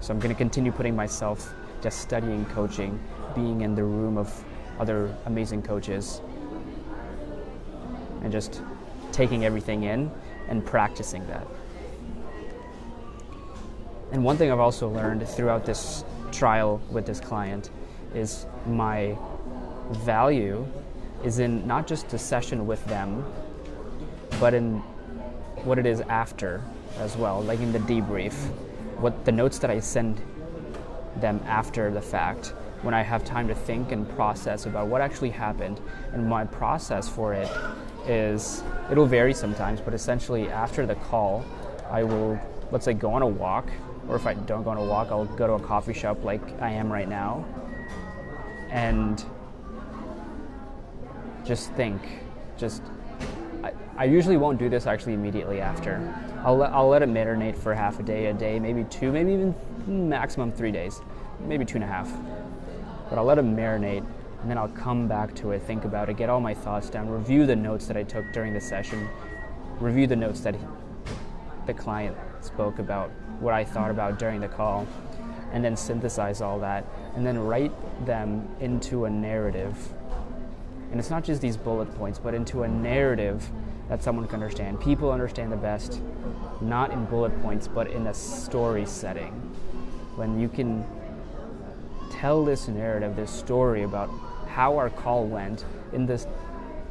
So 0.01 0.13
I'm 0.13 0.19
going 0.19 0.33
to 0.33 0.37
continue 0.37 0.71
putting 0.71 0.95
myself 0.95 1.53
just 1.81 1.99
studying 1.99 2.45
coaching, 2.45 2.99
being 3.35 3.61
in 3.61 3.75
the 3.75 3.83
room 3.83 4.17
of 4.17 4.43
other 4.79 5.15
amazing 5.25 5.61
coaches, 5.61 6.21
and 8.21 8.31
just 8.31 8.61
taking 9.11 9.45
everything 9.45 9.83
in 9.83 10.11
and 10.47 10.65
practicing 10.65 11.25
that. 11.27 11.45
And 14.11 14.23
one 14.23 14.37
thing 14.37 14.51
I've 14.51 14.59
also 14.59 14.89
learned 14.89 15.27
throughout 15.27 15.65
this 15.65 16.03
trial 16.31 16.81
with 16.89 17.05
this 17.05 17.19
client 17.19 17.69
is 18.15 18.45
my 18.65 19.17
value 19.91 20.65
is 21.23 21.39
in 21.39 21.65
not 21.67 21.87
just 21.87 22.09
the 22.09 22.17
session 22.17 22.65
with 22.65 22.83
them, 22.85 23.25
but 24.39 24.53
in 24.53 24.77
what 25.63 25.77
it 25.77 25.85
is 25.85 26.01
after 26.01 26.63
as 26.99 27.17
well, 27.17 27.41
like 27.41 27.59
in 27.59 27.71
the 27.71 27.79
debrief, 27.79 28.33
what 28.97 29.25
the 29.25 29.31
notes 29.31 29.59
that 29.59 29.69
I 29.69 29.79
send 29.79 30.21
them 31.17 31.41
after 31.45 31.91
the 31.91 32.01
fact 32.01 32.53
when 32.81 32.93
I 32.93 33.01
have 33.01 33.25
time 33.25 33.47
to 33.49 33.55
think 33.55 33.91
and 33.91 34.07
process 34.09 34.65
about 34.65 34.87
what 34.87 35.01
actually 35.01 35.31
happened. 35.31 35.81
And 36.13 36.27
my 36.27 36.45
process 36.45 37.09
for 37.09 37.33
it 37.33 37.49
is 38.07 38.63
it'll 38.89 39.05
vary 39.05 39.33
sometimes, 39.33 39.81
but 39.81 39.93
essentially 39.93 40.49
after 40.49 40.85
the 40.85 40.95
call, 40.95 41.43
I 41.89 42.03
will, 42.03 42.39
let's 42.71 42.85
say, 42.85 42.93
go 42.93 43.11
on 43.11 43.21
a 43.21 43.27
walk, 43.27 43.67
or 44.07 44.15
if 44.15 44.25
I 44.25 44.33
don't 44.33 44.63
go 44.63 44.69
on 44.69 44.77
a 44.77 44.83
walk, 44.83 45.09
I'll 45.11 45.25
go 45.25 45.47
to 45.47 45.53
a 45.53 45.59
coffee 45.59 45.93
shop 45.93 46.23
like 46.23 46.41
I 46.61 46.71
am 46.71 46.91
right 46.91 47.09
now 47.09 47.45
and 48.69 49.23
just 51.49 51.73
think. 51.73 52.01
Just, 52.57 52.81
I, 53.63 53.73
I 53.97 54.05
usually 54.05 54.37
won't 54.37 54.57
do 54.57 54.69
this 54.69 54.87
actually 54.87 55.15
immediately 55.15 55.59
after. 55.59 55.93
I'll 56.45 56.55
let, 56.55 56.71
I'll 56.71 56.87
let 56.87 57.01
it 57.01 57.09
marinate 57.09 57.57
for 57.57 57.73
half 57.73 57.99
a 57.99 58.03
day, 58.03 58.27
a 58.27 58.33
day, 58.33 58.57
maybe 58.59 58.85
two, 58.85 59.11
maybe 59.11 59.33
even 59.33 59.53
maximum 60.09 60.53
three 60.53 60.71
days 60.71 61.01
maybe 61.39 61.65
two 61.65 61.75
and 61.75 61.83
a 61.83 61.87
half. 61.87 62.11
But 63.09 63.17
I'll 63.17 63.25
let 63.25 63.37
it 63.37 63.45
marinate 63.45 64.05
and 64.41 64.49
then 64.49 64.57
I'll 64.57 64.69
come 64.69 65.07
back 65.07 65.35
to 65.35 65.51
it, 65.51 65.61
think 65.63 65.83
about 65.83 66.09
it, 66.09 66.15
get 66.15 66.29
all 66.29 66.39
my 66.39 66.53
thoughts 66.53 66.89
down, 66.89 67.09
review 67.09 67.45
the 67.45 67.55
notes 67.55 67.87
that 67.87 67.97
I 67.97 68.03
took 68.03 68.31
during 68.31 68.53
the 68.53 68.61
session, 68.61 69.09
review 69.79 70.07
the 70.07 70.15
notes 70.15 70.39
that 70.41 70.55
he, 70.55 70.61
the 71.65 71.73
client 71.73 72.15
spoke 72.39 72.79
about, 72.79 73.11
what 73.41 73.53
I 73.53 73.65
thought 73.65 73.91
about 73.91 74.17
during 74.17 74.39
the 74.39 74.47
call, 74.47 74.87
and 75.51 75.63
then 75.63 75.75
synthesize 75.75 76.41
all 76.41 76.57
that, 76.59 76.85
and 77.15 77.25
then 77.25 77.37
write 77.37 77.73
them 78.05 78.47
into 78.61 79.05
a 79.05 79.09
narrative. 79.09 79.75
And 80.91 80.99
it's 80.99 81.09
not 81.09 81.23
just 81.23 81.41
these 81.41 81.57
bullet 81.57 81.93
points, 81.97 82.19
but 82.19 82.33
into 82.33 82.63
a 82.63 82.67
narrative 82.67 83.49
that 83.89 84.03
someone 84.03 84.27
can 84.27 84.35
understand. 84.35 84.79
People 84.79 85.11
understand 85.11 85.51
the 85.51 85.57
best, 85.57 86.01
not 86.61 86.91
in 86.91 87.05
bullet 87.05 87.39
points, 87.41 87.67
but 87.67 87.89
in 87.89 88.07
a 88.07 88.13
story 88.13 88.85
setting. 88.85 89.31
When 90.15 90.39
you 90.39 90.49
can 90.49 90.85
tell 92.11 92.43
this 92.43 92.67
narrative, 92.67 93.15
this 93.15 93.31
story 93.31 93.83
about 93.83 94.09
how 94.47 94.77
our 94.77 94.89
call 94.89 95.25
went 95.25 95.63
in 95.93 96.05
this 96.05 96.27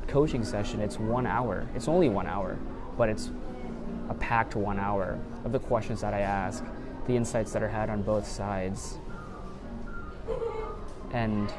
coaching 0.07 0.45
session. 0.45 0.81
It's 0.81 0.99
one 0.99 1.26
hour. 1.26 1.67
It's 1.75 1.88
only 1.88 2.09
one 2.09 2.26
hour, 2.26 2.57
but 2.97 3.09
it's 3.09 3.31
a 4.09 4.14
packed 4.14 4.57
one 4.57 4.78
hour 4.78 5.19
of 5.45 5.52
the 5.52 5.59
questions 5.59 6.00
that 6.00 6.14
I 6.14 6.21
ask, 6.21 6.64
the 7.07 7.14
insights 7.14 7.52
that 7.52 7.62
are 7.62 7.69
had 7.69 7.90
on 7.90 8.02
both 8.02 8.26
sides. 8.26 8.99
And 11.12 11.52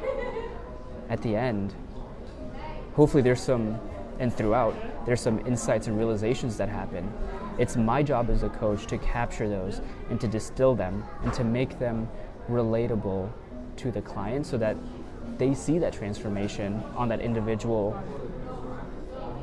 at 1.09 1.21
the 1.21 1.35
end, 1.35 1.73
hopefully 2.93 3.23
there's 3.23 3.41
some, 3.41 3.79
and 4.19 4.33
throughout, 4.33 4.75
there's 5.05 5.21
some 5.21 5.39
insights 5.45 5.87
and 5.87 5.97
realizations 5.97 6.57
that 6.57 6.69
happen. 6.69 7.11
It's 7.57 7.75
my 7.75 8.03
job 8.03 8.29
as 8.29 8.43
a 8.43 8.49
coach 8.49 8.87
to 8.87 8.97
capture 8.97 9.49
those 9.49 9.81
and 10.09 10.19
to 10.21 10.27
distill 10.27 10.75
them 10.75 11.03
and 11.23 11.33
to 11.33 11.43
make 11.43 11.79
them 11.79 12.09
relatable 12.49 13.29
to 13.77 13.91
the 13.91 14.01
client 14.01 14.45
so 14.45 14.57
that 14.57 14.75
they 15.37 15.53
see 15.53 15.79
that 15.79 15.93
transformation 15.93 16.83
on 16.95 17.07
that 17.09 17.21
individual 17.21 18.01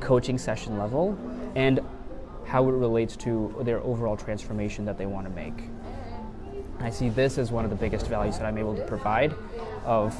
coaching 0.00 0.38
session 0.38 0.78
level 0.78 1.18
and 1.54 1.80
how 2.44 2.68
it 2.68 2.72
relates 2.72 3.16
to 3.16 3.54
their 3.62 3.80
overall 3.80 4.16
transformation 4.16 4.84
that 4.84 4.98
they 4.98 5.06
want 5.06 5.26
to 5.26 5.32
make. 5.32 5.70
I 6.78 6.90
see 6.90 7.08
this 7.08 7.38
as 7.38 7.50
one 7.50 7.64
of 7.64 7.70
the 7.70 7.76
biggest 7.76 8.06
values 8.06 8.38
that 8.38 8.46
I'm 8.46 8.58
able 8.58 8.76
to 8.76 8.84
provide 8.84 9.34
of 9.84 10.14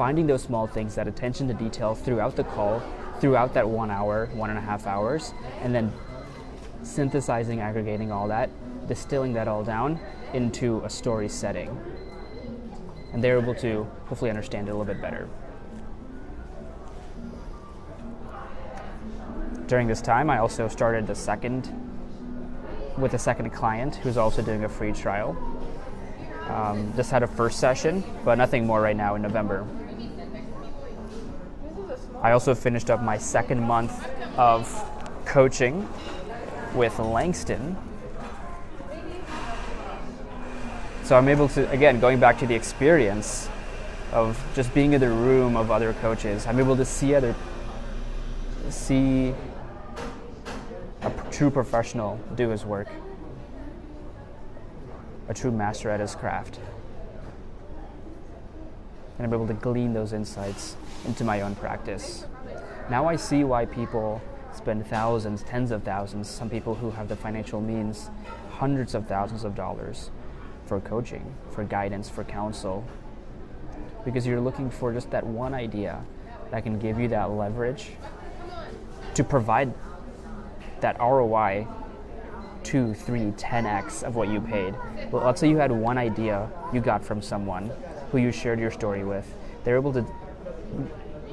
finding 0.00 0.26
those 0.26 0.42
small 0.42 0.66
things, 0.66 0.94
that 0.94 1.06
attention 1.06 1.46
to 1.46 1.52
detail 1.52 1.94
throughout 1.94 2.34
the 2.34 2.44
call, 2.44 2.82
throughout 3.20 3.52
that 3.52 3.68
one 3.68 3.90
hour, 3.90 4.30
one 4.32 4.48
and 4.48 4.58
a 4.58 4.62
half 4.62 4.86
hours, 4.86 5.34
and 5.60 5.74
then 5.74 5.92
synthesizing, 6.82 7.60
aggregating 7.60 8.10
all 8.10 8.26
that, 8.26 8.48
distilling 8.88 9.34
that 9.34 9.46
all 9.46 9.62
down 9.62 10.00
into 10.32 10.80
a 10.86 10.88
story 10.88 11.28
setting 11.28 11.78
and 13.12 13.22
they're 13.22 13.38
able 13.38 13.54
to 13.54 13.86
hopefully 14.06 14.30
understand 14.30 14.68
it 14.68 14.70
a 14.70 14.74
little 14.74 14.86
bit 14.90 15.02
better. 15.02 15.28
During 19.66 19.86
this 19.86 20.00
time, 20.00 20.30
I 20.30 20.38
also 20.38 20.66
started 20.68 21.06
the 21.06 21.14
second 21.14 21.68
with 22.96 23.12
a 23.14 23.18
second 23.18 23.50
client 23.50 23.96
who's 23.96 24.16
also 24.16 24.40
doing 24.40 24.64
a 24.64 24.68
free 24.68 24.92
trial. 24.92 25.36
Um, 26.48 26.92
just 26.96 27.10
had 27.10 27.22
a 27.22 27.26
first 27.26 27.60
session, 27.60 28.02
but 28.24 28.36
nothing 28.36 28.66
more 28.66 28.80
right 28.80 28.96
now 28.96 29.14
in 29.14 29.22
November. 29.22 29.66
I 32.22 32.32
also 32.32 32.54
finished 32.54 32.90
up 32.90 33.02
my 33.02 33.18
second 33.18 33.60
month 33.60 34.06
of 34.36 34.68
coaching 35.24 35.88
with 36.74 36.98
Langston, 36.98 37.76
So 41.10 41.16
I'm 41.16 41.26
able 41.26 41.48
to, 41.48 41.68
again, 41.72 41.98
going 41.98 42.20
back 42.20 42.38
to 42.38 42.46
the 42.46 42.54
experience 42.54 43.48
of 44.12 44.40
just 44.54 44.72
being 44.72 44.92
in 44.92 45.00
the 45.00 45.08
room 45.08 45.56
of 45.56 45.68
other 45.68 45.92
coaches, 45.94 46.46
I'm 46.46 46.60
able 46.60 46.76
to 46.76 46.84
see 46.84 47.16
other, 47.16 47.34
see 48.68 49.34
a 51.02 51.10
true 51.32 51.50
professional 51.50 52.20
do 52.36 52.50
his 52.50 52.64
work, 52.64 52.86
a 55.28 55.34
true 55.34 55.50
master 55.50 55.90
at 55.90 55.98
his 55.98 56.14
craft. 56.14 56.60
And 59.20 59.26
I'm 59.26 59.34
able 59.34 59.46
to 59.48 59.52
glean 59.52 59.92
those 59.92 60.14
insights 60.14 60.76
into 61.04 61.24
my 61.24 61.42
own 61.42 61.54
practice. 61.54 62.24
Now 62.88 63.06
I 63.06 63.16
see 63.16 63.44
why 63.44 63.66
people 63.66 64.22
spend 64.54 64.86
thousands, 64.86 65.42
tens 65.42 65.72
of 65.72 65.82
thousands, 65.82 66.26
some 66.26 66.48
people 66.48 66.74
who 66.74 66.90
have 66.92 67.06
the 67.06 67.16
financial 67.16 67.60
means, 67.60 68.08
hundreds 68.48 68.94
of 68.94 69.06
thousands 69.06 69.44
of 69.44 69.54
dollars 69.54 70.10
for 70.64 70.80
coaching, 70.80 71.34
for 71.50 71.64
guidance, 71.64 72.08
for 72.08 72.24
counsel, 72.24 72.82
because 74.06 74.26
you're 74.26 74.40
looking 74.40 74.70
for 74.70 74.90
just 74.90 75.10
that 75.10 75.26
one 75.26 75.52
idea 75.52 76.02
that 76.50 76.62
can 76.62 76.78
give 76.78 76.98
you 76.98 77.06
that 77.08 77.30
leverage 77.30 77.90
to 79.12 79.22
provide 79.22 79.74
that 80.80 80.98
ROI 80.98 81.66
two, 82.62 82.94
three, 82.94 83.32
10x 83.32 84.02
of 84.02 84.16
what 84.16 84.28
you 84.28 84.40
paid. 84.40 84.74
Well, 85.10 85.26
let's 85.26 85.42
say 85.42 85.50
you 85.50 85.58
had 85.58 85.70
one 85.70 85.98
idea 85.98 86.50
you 86.72 86.80
got 86.80 87.04
from 87.04 87.20
someone 87.20 87.70
who 88.10 88.18
you 88.18 88.32
shared 88.32 88.58
your 88.58 88.70
story 88.70 89.04
with. 89.04 89.26
They're 89.64 89.76
able 89.76 89.92
to 89.92 90.04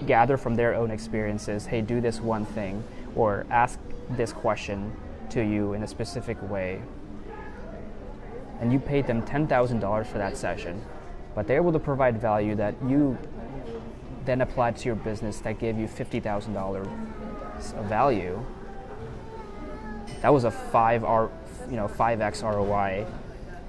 gather 0.06 0.38
from 0.38 0.56
their 0.56 0.76
own 0.76 0.92
experiences 0.92 1.66
hey, 1.66 1.82
do 1.82 2.02
this 2.02 2.20
one 2.20 2.46
thing, 2.46 2.84
or 3.16 3.46
ask 3.50 3.80
this 4.12 4.32
question 4.32 4.96
to 5.30 5.42
you 5.42 5.74
in 5.74 5.84
a 5.84 5.88
specific 5.88 6.38
way. 6.50 6.82
And 8.60 8.72
you 8.72 8.80
paid 8.80 9.08
them 9.08 9.22
$10,000 9.22 10.08
for 10.08 10.18
that 10.18 10.38
session, 10.38 10.82
but 11.36 11.48
they're 11.48 11.58
able 11.58 11.74
to 11.74 11.80
provide 11.80 12.20
value 12.20 12.56
that 12.56 12.76
you 12.88 13.18
then 14.26 14.42
applied 14.42 14.76
to 14.78 14.86
your 14.86 14.96
business 14.96 15.40
that 15.40 15.60
gave 15.60 15.78
you 15.78 15.88
$50,000 15.88 16.86
of 17.78 17.86
value. 17.86 18.44
That 20.22 20.34
was 20.34 20.44
a 20.44 20.52
5 20.52 21.04
R, 21.04 21.30
you 21.70 21.76
know, 21.76 21.88
5x 21.88 22.44
ROI 22.44 23.06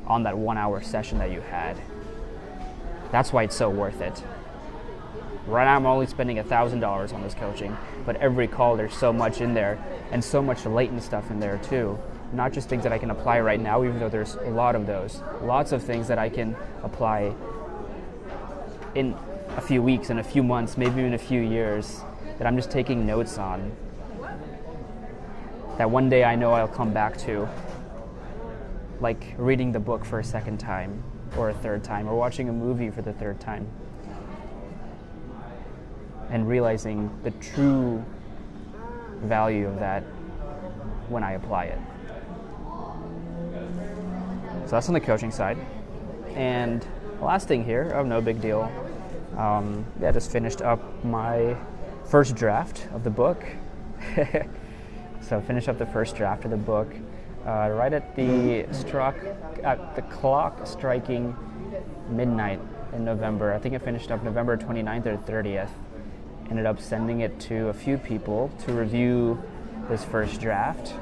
on 0.07 0.23
that 0.25 0.37
1 0.37 0.59
hour 0.59 0.83
session 0.83 1.19
that 1.19 1.31
you 1.31 1.41
had. 1.43 1.77
That's 3.11 3.33
why 3.33 3.45
it's 3.45 3.57
so 3.57 3.71
worth 3.71 4.01
it. 4.01 4.23
Right 5.47 5.65
now, 5.65 5.77
I'm 5.77 5.87
only 5.87 6.07
spending 6.07 6.37
$1,000 6.37 7.15
on 7.15 7.23
this 7.23 7.33
coaching, 7.35 7.75
but 8.05 8.17
every 8.17 8.47
call, 8.47 8.77
there's 8.77 8.95
so 8.95 9.15
much 9.15 9.41
in 9.41 9.55
there 9.55 9.83
and 10.13 10.23
so 10.23 10.43
much 10.43 10.67
latent 10.67 11.03
stuff 11.03 11.31
in 11.31 11.41
there 11.41 11.57
too. 11.59 11.99
Not 12.35 12.53
just 12.53 12.69
things 12.69 12.83
that 12.83 12.93
I 12.93 12.99
can 12.99 13.11
apply 13.11 13.41
right 13.41 13.59
now, 13.59 13.83
even 13.83 13.99
though 13.99 14.11
there's 14.11 14.35
a 14.35 14.51
lot 14.51 14.75
of 14.77 14.87
those. 14.87 15.23
Lots 15.41 15.73
of 15.73 15.83
things 15.83 16.07
that 16.09 16.19
I 16.19 16.29
can 16.29 16.55
apply 16.83 17.33
in 18.95 19.17
a 19.57 19.61
few 19.63 19.83
weeks, 19.83 20.11
in 20.11 20.19
a 20.19 20.25
few 20.25 20.43
months, 20.43 20.77
maybe 20.77 21.01
even 21.01 21.15
a 21.15 21.19
few 21.19 21.41
years, 21.41 22.03
that 22.37 22.47
I'm 22.47 22.57
just 22.57 22.71
taking 22.71 23.07
notes 23.07 23.39
on. 23.39 23.75
That 25.79 25.91
one 25.91 26.11
day 26.11 26.25
I 26.25 26.37
know 26.37 26.53
I'll 26.53 26.69
come 26.69 26.93
back 26.93 27.17
to. 27.19 27.49
Like 29.01 29.35
reading 29.39 29.73
the 29.73 29.81
book 29.81 30.05
for 30.05 30.19
a 30.19 30.25
second 30.25 30.59
time, 30.59 31.03
or 31.39 31.51
a 31.51 31.55
third 31.55 31.85
time, 31.85 32.09
or 32.09 32.17
watching 32.17 32.49
a 32.49 32.53
movie 32.53 32.91
for 32.91 33.01
the 33.01 33.13
third 33.13 33.39
time 33.41 33.67
and 36.31 36.47
realizing 36.47 37.11
the 37.23 37.31
true 37.31 38.05
value 39.23 39.67
of 39.67 39.79
that 39.79 40.03
when 41.09 41.23
I 41.23 41.33
apply 41.33 41.65
it. 41.67 41.79
So 44.65 44.73
that's 44.73 44.89
on 44.89 44.95
the 44.95 45.01
coaching 45.01 45.31
side. 45.31 45.57
And 46.35 46.87
last 47.23 47.49
thing 47.49 47.65
here, 47.65 47.93
oh, 47.95 48.03
no 48.03 48.21
big 48.21 48.43
deal. 48.43 48.71
Um, 49.37 49.87
yeah, 50.01 50.13
just 50.13 50.31
finished 50.31 50.61
up 50.61 51.05
my 51.05 51.57
first 52.05 52.35
draft 52.35 52.87
of 52.93 53.05
the 53.05 53.11
book. 53.11 53.45
so 55.23 55.41
finished 55.41 55.69
up 55.69 55.79
the 55.79 55.87
first 55.87 56.17
draft 56.17 56.45
of 56.45 56.51
the 56.51 56.57
book 56.57 56.93
uh, 57.47 57.71
right 57.71 57.93
at 57.93 58.15
the 58.17 58.67
struck 58.73 59.17
at 59.63 59.95
the 59.97 60.03
clock 60.03 60.67
striking 60.67 61.37
midnight 62.11 62.61
in 62.93 63.05
November. 63.05 63.53
I 63.53 63.59
think 63.59 63.75
it 63.75 63.83
finished 63.83 64.11
up 64.11 64.23
November 64.23 64.57
29th 64.57 65.07
or 65.07 65.17
30th 65.19 65.71
ended 66.51 66.67
up 66.67 66.81
sending 66.81 67.21
it 67.21 67.39
to 67.41 67.69
a 67.69 67.75
few 67.75 67.99
people 67.99 68.51
to 68.65 68.73
review 68.73 69.43
this 69.89 70.05
first 70.05 70.41
draft. 70.41 70.95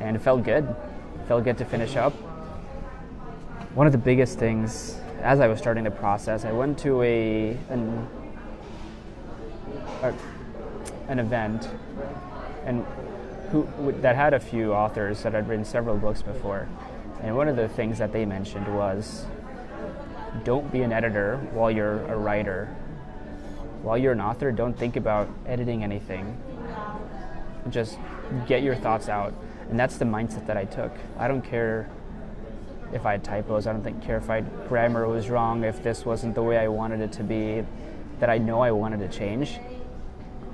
And 0.00 0.16
it 0.16 0.20
felt 0.20 0.44
good. 0.44 0.64
It 0.64 1.28
felt 1.28 1.44
good 1.44 1.58
to 1.58 1.64
finish 1.64 1.96
up. 1.96 2.12
One 3.74 3.86
of 3.86 3.92
the 3.92 3.98
biggest 3.98 4.38
things 4.38 4.98
as 5.22 5.40
I 5.40 5.48
was 5.48 5.58
starting 5.58 5.84
the 5.84 5.90
process, 5.90 6.44
I 6.44 6.52
went 6.52 6.78
to 6.80 7.02
a 7.02 7.56
an, 7.70 8.08
a, 10.02 10.14
an 11.08 11.18
event 11.18 11.68
and 12.64 12.84
who 13.50 13.92
that 14.00 14.16
had 14.16 14.34
a 14.34 14.40
few 14.40 14.72
authors 14.72 15.22
that 15.22 15.32
had 15.32 15.48
written 15.48 15.64
several 15.64 15.96
books 15.96 16.22
before. 16.22 16.68
And 17.22 17.36
one 17.36 17.48
of 17.48 17.56
the 17.56 17.68
things 17.68 17.98
that 17.98 18.12
they 18.12 18.24
mentioned 18.24 18.74
was 18.74 19.24
don't 20.44 20.70
be 20.70 20.82
an 20.82 20.92
editor 20.92 21.38
while 21.52 21.70
you're 21.70 22.02
a 22.06 22.16
writer 22.16 22.76
while 23.86 23.96
you're 23.96 24.12
an 24.12 24.20
author, 24.20 24.50
don't 24.50 24.76
think 24.76 24.96
about 24.96 25.28
editing 25.46 25.84
anything. 25.84 26.36
Just 27.70 27.98
get 28.48 28.64
your 28.64 28.74
thoughts 28.74 29.08
out. 29.08 29.32
And 29.70 29.78
that's 29.78 29.96
the 29.96 30.04
mindset 30.04 30.46
that 30.48 30.56
I 30.56 30.64
took. 30.64 30.90
I 31.16 31.28
don't 31.28 31.42
care 31.42 31.88
if 32.92 33.06
I 33.06 33.12
had 33.12 33.22
typos. 33.22 33.68
I 33.68 33.72
don't 33.72 33.84
think, 33.84 34.02
care 34.02 34.16
if 34.16 34.28
I 34.28 34.40
grammar 34.40 35.06
was 35.06 35.30
wrong, 35.30 35.62
if 35.62 35.84
this 35.84 36.04
wasn't 36.04 36.34
the 36.34 36.42
way 36.42 36.58
I 36.58 36.66
wanted 36.66 37.00
it 37.00 37.12
to 37.12 37.22
be, 37.22 37.64
that 38.18 38.28
I 38.28 38.38
know 38.38 38.60
I 38.60 38.72
wanted 38.72 38.98
to 39.00 39.08
change. 39.08 39.60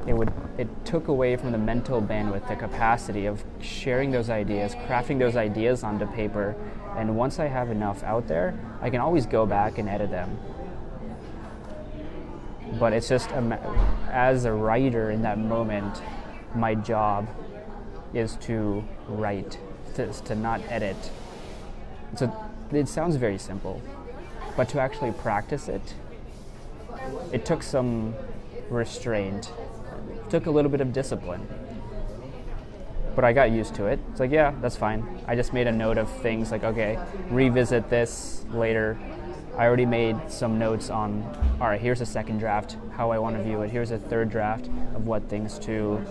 It 0.07 0.15
would 0.15 0.33
it 0.59 0.69
took 0.85 1.09
away 1.09 1.37
from 1.37 1.53
the 1.53 1.59
mental 1.59 2.03
bandwidth, 2.03 2.49
the 2.49 2.57
capacity 2.57 3.27
of 3.27 3.43
sharing 3.61 4.11
those 4.11 4.31
ideas, 4.31 4.75
crafting 4.75 5.19
those 5.19 5.37
ideas 5.37 5.85
onto 5.85 6.07
paper, 6.07 6.57
and 6.97 7.17
once 7.17 7.39
I 7.39 7.47
have 7.47 7.71
enough 7.71 8.03
out 8.03 8.27
there, 8.29 8.59
I 8.81 8.91
can 8.91 9.01
always 9.01 9.27
go 9.27 9.47
back 9.47 9.79
and 9.79 9.89
edit 9.89 10.11
them. 10.11 10.37
But 12.79 12.93
it's 12.93 13.09
just 13.09 13.31
um, 13.33 13.53
as 14.11 14.45
a 14.45 14.53
writer 14.53 15.11
in 15.11 15.23
that 15.23 15.39
moment, 15.39 16.03
my 16.55 16.75
job 16.75 17.29
is 18.13 18.37
to 18.37 18.85
write, 19.09 19.59
to, 19.95 20.13
to 20.13 20.35
not 20.35 20.61
edit. 20.69 20.97
So 22.17 22.35
it 22.73 22.89
sounds 22.89 23.17
very 23.17 23.39
simple, 23.39 23.81
but 24.57 24.69
to 24.71 24.81
actually 24.81 25.13
practice 25.13 25.69
it, 25.69 25.95
it 27.33 27.45
took 27.47 27.63
some 27.63 28.15
restraint, 28.69 29.53
took 30.33 30.47
a 30.47 30.51
little 30.51 30.71
bit 30.71 30.81
of 30.81 30.93
discipline. 30.93 31.47
But 33.15 33.25
I 33.25 33.33
got 33.33 33.51
used 33.51 33.75
to 33.77 33.87
it. 33.87 34.01
It's 34.11 34.19
like, 34.19 34.33
yeah, 34.33 34.53
that's 34.61 34.77
fine. 34.77 35.07
I 35.29 35.37
just 35.37 35.53
made 35.53 35.69
a 35.69 35.73
note 35.73 35.99
of 35.99 36.11
things 36.11 36.51
like, 36.51 36.65
okay, 36.65 36.99
revisit 37.31 37.89
this 37.89 38.45
later 38.51 38.99
I 39.57 39.67
already 39.67 39.85
made 39.85 40.17
some 40.31 40.59
notes 40.59 40.89
on, 40.89 41.23
all 41.61 41.69
right, 41.69 41.81
here's 41.81 42.01
a 42.01 42.07
second 42.07 42.39
draft, 42.39 42.79
how 42.97 43.11
I 43.11 43.19
want 43.19 43.37
to 43.37 43.43
view 43.43 43.61
it. 43.61 43.71
Here's 43.71 43.91
a 43.91 43.99
third 43.99 44.31
draft 44.31 44.67
of 44.95 45.07
what 45.07 45.29
things 45.29 45.59
to 45.61 46.03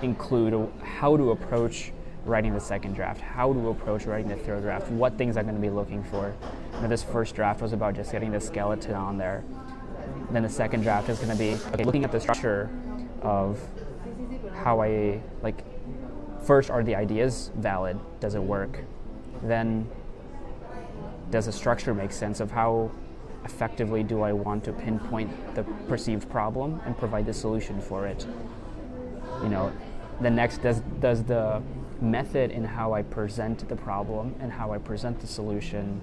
include, 0.00 0.70
how 0.82 1.18
to 1.18 1.32
approach 1.32 1.92
writing 2.24 2.54
the 2.54 2.60
second 2.60 2.94
draft, 2.94 3.20
how 3.20 3.52
to 3.52 3.68
approach 3.68 4.06
writing 4.06 4.28
the 4.28 4.36
third 4.36 4.62
draft, 4.62 4.88
what 4.88 5.18
things 5.18 5.36
I'm 5.36 5.44
going 5.44 5.54
to 5.54 5.60
be 5.60 5.68
looking 5.68 6.02
for. 6.04 6.34
Now, 6.80 6.88
this 6.88 7.02
first 7.02 7.34
draft 7.34 7.60
was 7.60 7.74
about 7.74 7.94
just 7.94 8.10
getting 8.10 8.32
the 8.32 8.40
skeleton 8.40 8.94
on 8.94 9.18
there. 9.18 9.44
Then 10.30 10.42
the 10.42 10.48
second 10.48 10.80
draft 10.80 11.10
is 11.10 11.18
going 11.18 11.30
to 11.30 11.36
be 11.36 11.58
okay, 11.74 11.84
looking 11.84 12.04
at 12.04 12.12
the 12.12 12.20
structure 12.20 12.70
of 13.22 13.60
how 14.54 14.80
I 14.80 15.20
like. 15.42 15.64
First, 16.42 16.70
are 16.70 16.82
the 16.82 16.94
ideas 16.94 17.50
valid? 17.56 17.98
Does 18.20 18.34
it 18.34 18.42
work? 18.42 18.80
Then 19.42 19.88
does 21.30 21.46
the 21.46 21.52
structure 21.52 21.94
make 21.94 22.12
sense 22.12 22.40
of 22.40 22.50
how 22.50 22.90
effectively 23.44 24.02
do 24.02 24.22
I 24.22 24.32
want 24.32 24.64
to 24.64 24.72
pinpoint 24.72 25.54
the 25.54 25.64
perceived 25.88 26.28
problem 26.30 26.80
and 26.84 26.96
provide 26.96 27.26
the 27.26 27.34
solution 27.34 27.80
for 27.80 28.06
it? 28.06 28.26
You 29.42 29.48
know, 29.48 29.72
the 30.20 30.30
next 30.30 30.58
does 30.58 30.80
does 31.00 31.24
the 31.24 31.62
method 32.00 32.50
in 32.50 32.64
how 32.64 32.92
I 32.92 33.02
present 33.02 33.68
the 33.68 33.76
problem 33.76 34.34
and 34.40 34.52
how 34.52 34.72
I 34.72 34.78
present 34.78 35.20
the 35.20 35.26
solution 35.26 36.00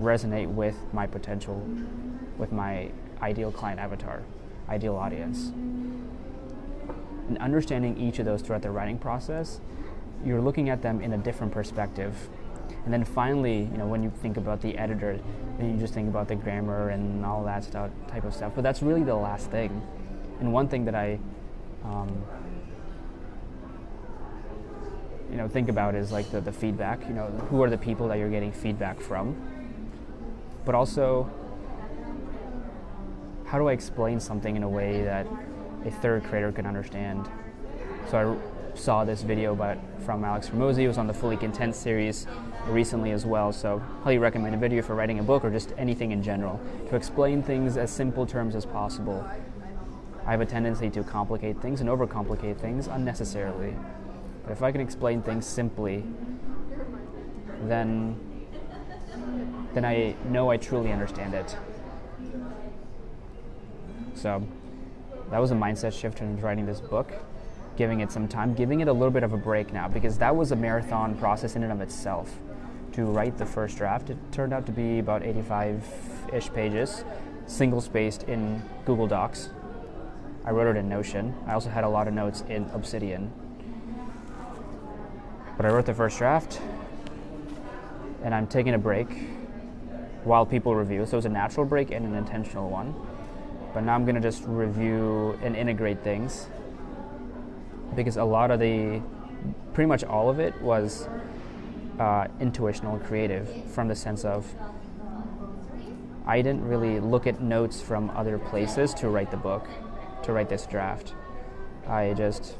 resonate 0.00 0.48
with 0.48 0.76
my 0.92 1.06
potential, 1.06 1.62
with 2.36 2.52
my 2.52 2.90
ideal 3.22 3.52
client 3.52 3.78
avatar, 3.78 4.22
ideal 4.68 4.96
audience. 4.96 5.52
And 7.28 7.38
understanding 7.38 7.96
each 7.98 8.18
of 8.18 8.26
those 8.26 8.42
throughout 8.42 8.62
the 8.62 8.70
writing 8.70 8.98
process, 8.98 9.60
you're 10.24 10.40
looking 10.40 10.68
at 10.68 10.82
them 10.82 11.00
in 11.00 11.12
a 11.12 11.18
different 11.18 11.52
perspective 11.52 12.14
and 12.84 12.92
then 12.92 13.04
finally, 13.04 13.60
you 13.60 13.78
know, 13.78 13.86
when 13.86 14.02
you 14.02 14.10
think 14.10 14.36
about 14.36 14.60
the 14.60 14.76
editor, 14.76 15.18
then 15.58 15.72
you 15.72 15.78
just 15.78 15.94
think 15.94 16.08
about 16.08 16.28
the 16.28 16.34
grammar 16.34 16.90
and 16.90 17.24
all 17.24 17.42
that 17.44 17.64
stuff, 17.64 17.90
type 18.08 18.24
of 18.24 18.34
stuff. 18.34 18.52
But 18.54 18.62
that's 18.62 18.82
really 18.82 19.02
the 19.02 19.14
last 19.14 19.50
thing. 19.50 19.82
And 20.40 20.52
one 20.52 20.68
thing 20.68 20.84
that 20.84 20.94
I, 20.94 21.18
um, 21.82 22.24
you 25.30 25.36
know, 25.38 25.48
think 25.48 25.70
about 25.70 25.94
is 25.94 26.12
like 26.12 26.30
the, 26.30 26.42
the 26.42 26.52
feedback. 26.52 27.00
You 27.08 27.14
know, 27.14 27.26
who 27.48 27.62
are 27.62 27.70
the 27.70 27.78
people 27.78 28.08
that 28.08 28.18
you're 28.18 28.30
getting 28.30 28.52
feedback 28.52 29.00
from? 29.00 29.34
But 30.66 30.74
also, 30.74 31.30
how 33.54 33.60
do 33.60 33.68
I 33.68 33.72
explain 33.72 34.18
something 34.18 34.56
in 34.56 34.64
a 34.64 34.68
way 34.68 35.04
that 35.04 35.28
a 35.84 35.90
third 35.92 36.24
creator 36.24 36.50
can 36.50 36.66
understand? 36.66 37.28
So 38.10 38.36
I 38.74 38.76
saw 38.76 39.04
this 39.04 39.22
video 39.22 39.52
about 39.52 39.78
from 40.04 40.24
Alex 40.24 40.48
Hormozi. 40.48 40.78
It 40.78 40.88
was 40.88 40.98
on 40.98 41.06
the 41.06 41.14
Fully 41.14 41.36
Content 41.36 41.76
series 41.76 42.26
recently 42.66 43.12
as 43.12 43.24
well. 43.24 43.52
So 43.52 43.78
highly 44.02 44.18
recommend 44.18 44.56
a 44.56 44.58
video 44.58 44.82
for 44.82 44.96
writing 44.96 45.20
a 45.20 45.22
book 45.22 45.44
or 45.44 45.52
just 45.52 45.72
anything 45.78 46.10
in 46.10 46.20
general 46.20 46.60
to 46.88 46.96
explain 46.96 47.44
things 47.44 47.76
as 47.76 47.92
simple 47.92 48.26
terms 48.26 48.56
as 48.56 48.66
possible. 48.66 49.24
I 50.26 50.32
have 50.32 50.40
a 50.40 50.46
tendency 50.46 50.90
to 50.90 51.04
complicate 51.04 51.62
things 51.62 51.80
and 51.80 51.88
overcomplicate 51.88 52.56
things 52.56 52.88
unnecessarily. 52.88 53.76
But 54.42 54.50
if 54.50 54.64
I 54.64 54.72
can 54.72 54.80
explain 54.80 55.22
things 55.22 55.46
simply, 55.46 56.02
then 57.66 58.18
then 59.74 59.84
I 59.84 60.16
know 60.28 60.50
I 60.50 60.56
truly 60.56 60.90
understand 60.90 61.34
it. 61.34 61.56
So 64.14 64.46
that 65.30 65.38
was 65.38 65.50
a 65.50 65.54
mindset 65.54 65.92
shift 65.92 66.20
in 66.20 66.40
writing 66.40 66.66
this 66.66 66.80
book 66.80 67.12
giving 67.76 68.00
it 68.00 68.12
some 68.12 68.28
time, 68.28 68.54
giving 68.54 68.80
it 68.80 68.88
a 68.88 68.92
little 68.92 69.10
bit 69.10 69.22
of 69.22 69.32
a 69.32 69.36
break 69.36 69.72
now 69.72 69.88
because 69.88 70.18
that 70.18 70.34
was 70.34 70.52
a 70.52 70.56
marathon 70.56 71.16
process 71.16 71.56
in 71.56 71.62
and 71.62 71.72
of 71.72 71.80
itself. 71.80 72.38
To 72.92 73.04
write 73.06 73.36
the 73.38 73.46
first 73.46 73.76
draft, 73.76 74.10
it 74.10 74.16
turned 74.30 74.52
out 74.52 74.66
to 74.66 74.72
be 74.72 75.00
about 75.00 75.24
85 75.24 75.82
ish 76.32 76.52
pages, 76.52 77.04
single 77.46 77.80
spaced 77.80 78.22
in 78.24 78.62
Google 78.84 79.08
Docs. 79.08 79.50
I 80.44 80.50
wrote 80.50 80.76
it 80.76 80.78
in 80.78 80.88
Notion. 80.88 81.34
I 81.46 81.54
also 81.54 81.70
had 81.70 81.84
a 81.84 81.88
lot 81.88 82.06
of 82.06 82.14
notes 82.14 82.44
in 82.48 82.70
Obsidian. 82.72 83.32
But 85.56 85.66
I 85.66 85.70
wrote 85.70 85.86
the 85.86 85.94
first 85.94 86.18
draft, 86.18 86.60
and 88.22 88.34
I'm 88.34 88.46
taking 88.46 88.74
a 88.74 88.78
break 88.78 89.08
while 90.22 90.46
people 90.46 90.74
review. 90.74 91.06
So 91.06 91.16
it's 91.16 91.26
a 91.26 91.30
natural 91.30 91.66
break 91.66 91.90
and 91.90 92.06
an 92.06 92.14
intentional 92.14 92.68
one. 92.68 92.94
But 93.74 93.82
now 93.82 93.94
I'm 93.94 94.04
going 94.04 94.14
to 94.14 94.20
just 94.20 94.44
review 94.46 95.38
and 95.42 95.56
integrate 95.56 96.02
things 96.04 96.46
because 97.96 98.16
a 98.16 98.24
lot 98.24 98.52
of 98.52 98.60
the, 98.60 99.02
pretty 99.72 99.88
much 99.88 100.04
all 100.04 100.30
of 100.30 100.38
it 100.38 100.58
was 100.62 101.08
uh, 101.98 102.28
intuitional 102.40 102.94
and 102.94 103.04
creative 103.04 103.48
from 103.72 103.88
the 103.88 103.96
sense 103.96 104.24
of 104.24 104.46
I 106.26 106.40
didn't 106.40 106.66
really 106.66 107.00
look 107.00 107.26
at 107.26 107.40
notes 107.40 107.82
from 107.82 108.10
other 108.10 108.38
places 108.38 108.94
to 108.94 109.08
write 109.08 109.30
the 109.30 109.36
book, 109.36 109.68
to 110.22 110.32
write 110.32 110.48
this 110.48 110.66
draft. 110.66 111.14
I 111.86 112.14
just 112.14 112.54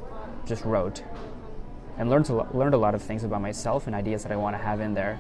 just 0.44 0.64
wrote 0.64 1.02
and 1.96 2.10
learned 2.10 2.26
to, 2.26 2.46
learned 2.52 2.74
a 2.74 2.78
lot 2.78 2.94
of 2.94 3.00
things 3.00 3.24
about 3.24 3.40
myself 3.40 3.86
and 3.86 3.96
ideas 3.96 4.24
that 4.24 4.32
I 4.32 4.36
want 4.36 4.54
to 4.54 4.62
have 4.62 4.80
in 4.80 4.92
there. 4.92 5.18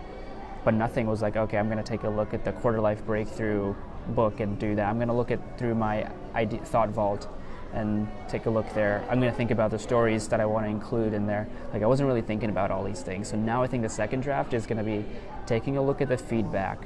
But 0.64 0.74
nothing 0.74 1.06
was 1.06 1.22
like, 1.22 1.36
okay, 1.36 1.56
I'm 1.56 1.66
going 1.70 1.82
to 1.82 1.84
take 1.84 2.02
a 2.02 2.08
look 2.08 2.34
at 2.34 2.44
the 2.44 2.52
quarter 2.52 2.80
life 2.80 3.04
breakthrough 3.06 3.74
book 4.08 4.40
and 4.40 4.58
do 4.58 4.74
that. 4.74 4.88
I'm 4.88 4.96
going 4.96 5.08
to 5.08 5.14
look 5.14 5.30
at 5.30 5.58
through 5.58 5.74
my 5.74 6.10
idea, 6.34 6.60
thought 6.60 6.90
vault 6.90 7.28
and 7.72 8.06
take 8.28 8.46
a 8.46 8.50
look 8.50 8.72
there. 8.72 9.04
I'm 9.10 9.18
going 9.18 9.30
to 9.30 9.36
think 9.36 9.50
about 9.50 9.70
the 9.70 9.78
stories 9.78 10.28
that 10.28 10.40
I 10.40 10.46
want 10.46 10.64
to 10.64 10.70
include 10.70 11.12
in 11.12 11.26
there. 11.26 11.48
Like 11.72 11.82
I 11.82 11.86
wasn't 11.86 12.06
really 12.06 12.22
thinking 12.22 12.48
about 12.50 12.70
all 12.70 12.84
these 12.84 13.02
things. 13.02 13.28
So 13.28 13.36
now 13.36 13.62
I 13.62 13.66
think 13.66 13.82
the 13.82 13.88
second 13.88 14.20
draft 14.22 14.54
is 14.54 14.64
going 14.64 14.78
to 14.78 14.84
be 14.84 15.04
taking 15.46 15.76
a 15.76 15.82
look 15.82 16.00
at 16.00 16.08
the 16.08 16.16
feedback 16.16 16.78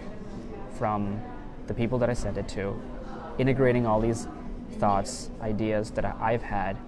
from 0.79 1.21
the 1.67 1.75
people 1.75 1.99
that 1.99 2.09
I 2.09 2.15
sent 2.15 2.39
it 2.39 2.49
to, 2.51 2.81
integrating 3.39 3.87
all 3.87 4.01
these 4.01 4.27
thoughts, 4.79 5.31
ideas 5.43 5.91
that 5.93 6.05
I've 6.05 6.43
had, 6.43 6.79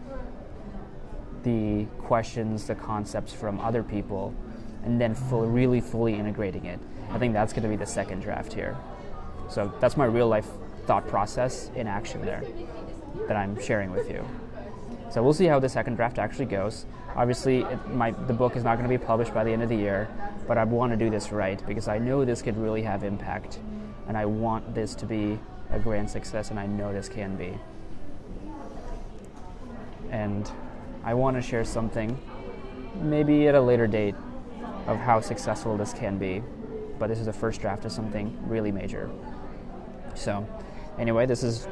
the 1.43 1.85
questions, 1.99 2.67
the 2.67 2.75
concepts 2.75 3.33
from 3.33 3.61
other 3.61 3.83
people, 3.83 4.35
and 4.85 5.01
then 5.01 5.15
really 5.31 5.81
fully 5.81 6.15
integrating 6.15 6.65
it. 6.65 6.81
I 7.11 7.19
think 7.19 7.35
that's 7.35 7.53
going 7.53 7.65
to 7.65 7.69
be 7.69 7.77
the 7.77 7.87
second 7.87 8.21
draft 8.21 8.53
here. 8.53 8.77
So 9.51 9.73
that's 9.81 9.97
my 9.97 10.07
real 10.07 10.29
life 10.29 10.47
thought 10.87 11.07
process 11.09 11.71
in 11.75 11.87
action 11.87 12.23
there 12.23 12.43
that 13.29 13.37
I'm 13.37 13.61
sharing 13.61 13.91
with 13.91 14.11
you. 14.11 14.27
So 15.11 15.23
we'll 15.23 15.35
see 15.35 15.47
how 15.47 15.59
the 15.59 15.69
second 15.69 15.97
draft 15.97 16.19
actually 16.19 16.47
goes. 16.47 16.87
Obviously, 17.17 17.63
it, 17.63 17.89
my, 17.89 18.13
the 18.13 18.33
book 18.33 18.57
is 18.57 18.63
not 18.63 18.77
going 18.77 18.89
to 18.89 18.99
be 18.99 19.05
published 19.05 19.35
by 19.35 19.43
the 19.43 19.51
end 19.51 19.63
of 19.63 19.69
the 19.69 19.77
year, 19.77 20.09
but 20.47 20.57
I 20.57 20.65
want 20.65 20.93
to 20.93 20.97
do 20.97 21.11
this 21.11 21.33
right 21.33 21.61
because 21.67 21.89
I 21.89 21.99
know 21.99 22.25
this 22.25 22.43
could 22.43 22.57
really 22.57 22.83
have 22.83 23.03
impact 23.03 23.59
and 24.11 24.17
I 24.17 24.25
want 24.25 24.75
this 24.75 24.95
to 24.97 25.07
be 25.07 25.39
a 25.71 25.79
grand 25.79 26.11
success, 26.11 26.51
and 26.51 26.59
I 26.59 26.67
know 26.67 26.93
this 26.93 27.09
can 27.09 27.37
be. 27.37 27.57
And 30.11 30.51
I 31.05 31.15
want 31.15 31.37
to 31.37 31.43
share 31.43 31.65
something, 31.65 32.19
maybe 33.01 33.47
at 33.47 33.55
a 33.55 33.61
later 33.61 33.87
date, 33.87 34.17
of 34.89 34.99
how 34.99 35.21
successful 35.21 35.77
this 35.77 35.93
can 35.93 36.19
be. 36.19 36.43
But 36.99 37.07
this 37.07 37.21
is 37.21 37.27
the 37.27 37.33
first 37.33 37.61
draft 37.61 37.85
of 37.85 37.93
something 37.93 38.37
really 38.49 38.73
major. 38.73 39.09
So, 40.21 40.47
anyway, 40.99 41.25
this 41.25 41.41
has 41.41 41.67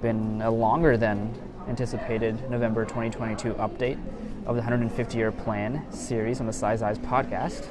been 0.00 0.40
a 0.42 0.50
longer 0.50 0.96
than 0.96 1.34
anticipated 1.68 2.48
November 2.48 2.84
2022 2.84 3.54
update 3.54 3.98
of 4.46 4.54
the 4.54 4.62
150 4.62 5.18
year 5.18 5.32
plan 5.32 5.84
series 5.90 6.38
on 6.38 6.46
the 6.46 6.52
Sai's 6.52 6.82
Eyes 6.82 6.98
podcast. 6.98 7.66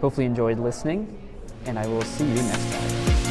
Hopefully, 0.00 0.24
you 0.24 0.30
enjoyed 0.30 0.58
listening, 0.58 1.16
and 1.66 1.78
I 1.78 1.86
will 1.86 2.02
see 2.02 2.26
you 2.26 2.34
next 2.34 2.72
time. 2.72 3.29